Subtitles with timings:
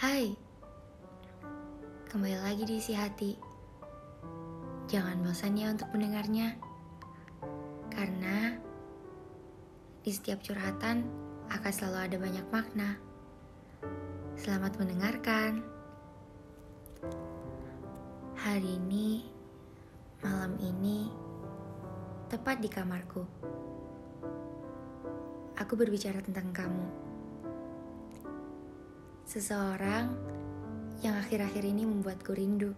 [0.00, 0.32] Hai,
[2.08, 3.36] kembali lagi di isi hati.
[4.88, 6.56] Jangan bosan ya untuk mendengarnya,
[7.92, 8.56] karena
[10.00, 11.04] di setiap curhatan
[11.52, 12.96] akan selalu ada banyak makna.
[14.40, 15.60] Selamat mendengarkan.
[18.40, 19.28] Hari ini,
[20.24, 21.12] malam ini,
[22.32, 23.20] tepat di kamarku,
[25.60, 27.09] aku berbicara tentang kamu.
[29.30, 30.10] Seseorang
[31.06, 32.74] yang akhir-akhir ini membuatku rindu.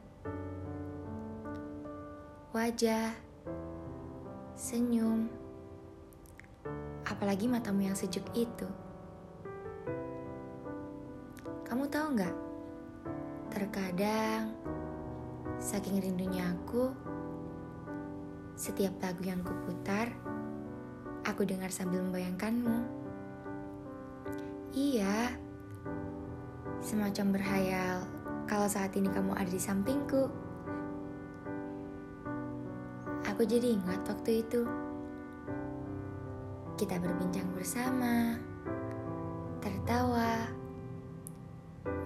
[2.53, 3.09] Wajah,
[4.53, 5.33] senyum,
[7.09, 8.69] apalagi matamu yang sejuk itu.
[11.65, 12.37] Kamu tahu nggak?
[13.49, 14.53] Terkadang,
[15.57, 16.93] saking rindunya aku,
[18.61, 20.13] setiap lagu yang kuputar,
[21.25, 23.02] aku dengar sambil membayangkanmu.
[26.93, 28.05] Semacam berhayal
[28.45, 30.29] kalau saat ini kamu ada di sampingku.
[33.33, 34.69] Aku jadi ingat waktu itu.
[36.77, 38.37] Kita berbincang bersama,
[39.65, 40.53] tertawa,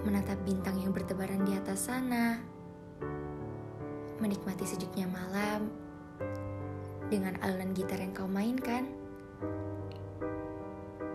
[0.07, 2.39] menatap bintang yang bertebaran di atas sana,
[4.23, 5.67] menikmati sejuknya malam
[7.11, 8.87] dengan alunan gitar yang kau mainkan.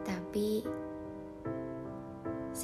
[0.03, 0.80] Tapi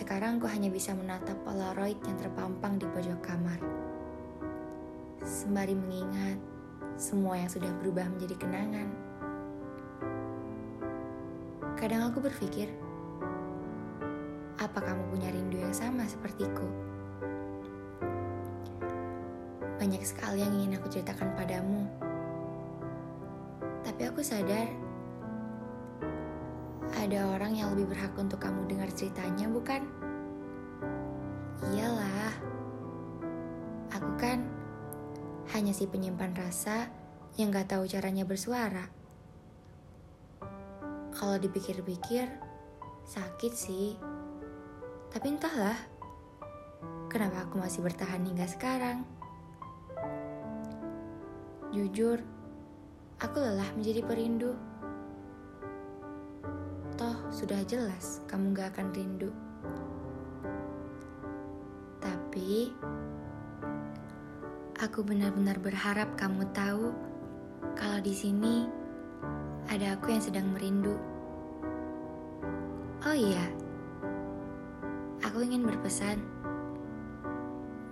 [0.07, 3.59] sekarang aku hanya bisa menatap Polaroid yang terpampang di pojok kamar.
[5.19, 6.39] Sembari mengingat
[6.95, 8.87] semua yang sudah berubah menjadi kenangan.
[11.75, 12.71] Kadang aku berpikir,
[14.55, 16.63] apa kamu punya rindu yang sama sepertiku?
[19.75, 21.83] Banyak sekali yang ingin aku ceritakan padamu.
[23.83, 24.71] Tapi aku sadar,
[27.05, 29.85] ada orang yang lebih berhak untuk kamu dengar ceritanya, bukan?
[31.73, 32.33] Iyalah,
[33.93, 34.41] aku kan
[35.53, 36.89] hanya si penyimpan rasa
[37.37, 38.89] yang gak tahu caranya bersuara.
[41.13, 42.29] Kalau dipikir-pikir,
[43.05, 43.97] sakit sih.
[45.09, 45.77] Tapi entahlah,
[47.09, 49.01] kenapa aku masih bertahan hingga sekarang.
[51.73, 52.21] Jujur,
[53.17, 54.53] aku lelah menjadi perindu.
[57.37, 59.29] Sudah jelas kamu gak akan rindu.
[62.01, 62.73] Tapi,
[64.81, 66.97] aku benar-benar berharap kamu tahu
[67.77, 68.65] kalau di sini
[69.69, 70.97] ada aku yang sedang merindu.
[73.05, 73.45] Oh iya,
[75.21, 76.17] aku ingin berpesan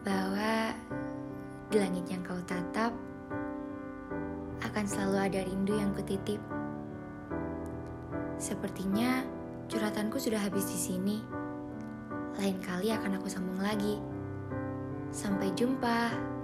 [0.02, 0.74] bahwa
[1.70, 2.98] di langit yang kau tatap
[4.66, 6.42] akan selalu ada rindu yang kutitip.
[8.42, 9.35] Sepertinya
[9.70, 11.18] curhatanku sudah habis di sini.
[12.36, 13.98] Lain kali akan aku sambung lagi.
[15.10, 16.35] Sampai jumpa.